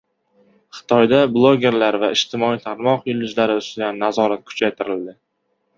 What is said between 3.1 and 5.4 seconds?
yulduzlari ustidan nazorat kuchaytirildi